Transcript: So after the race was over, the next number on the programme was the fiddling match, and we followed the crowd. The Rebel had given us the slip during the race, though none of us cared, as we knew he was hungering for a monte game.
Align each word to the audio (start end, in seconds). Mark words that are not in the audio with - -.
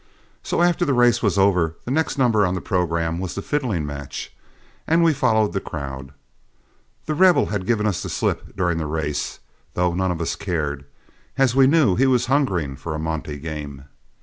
So 0.41 0.63
after 0.63 0.83
the 0.83 0.95
race 0.95 1.21
was 1.21 1.37
over, 1.37 1.75
the 1.85 1.91
next 1.91 2.17
number 2.17 2.43
on 2.43 2.55
the 2.55 2.59
programme 2.59 3.19
was 3.19 3.35
the 3.35 3.41
fiddling 3.43 3.85
match, 3.85 4.33
and 4.87 5.03
we 5.03 5.13
followed 5.13 5.53
the 5.53 5.61
crowd. 5.61 6.11
The 7.05 7.13
Rebel 7.13 7.45
had 7.53 7.67
given 7.67 7.85
us 7.85 8.01
the 8.01 8.09
slip 8.09 8.55
during 8.55 8.79
the 8.79 8.87
race, 8.87 9.37
though 9.75 9.93
none 9.93 10.09
of 10.09 10.19
us 10.19 10.35
cared, 10.35 10.85
as 11.37 11.53
we 11.55 11.67
knew 11.67 11.95
he 11.97 12.07
was 12.07 12.25
hungering 12.25 12.75
for 12.77 12.95
a 12.95 12.99
monte 12.99 13.37
game. 13.37 13.85